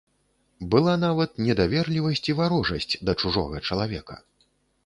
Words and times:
Была 0.75 0.95
нават 1.03 1.31
недаверлівасць 1.47 2.23
і 2.33 2.37
варожасць 2.39 2.93
да 3.11 3.19
чужога 3.25 3.63
чалавека. 3.69 4.19